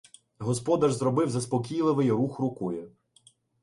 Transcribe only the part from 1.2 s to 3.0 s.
заспокійливий рух рукою.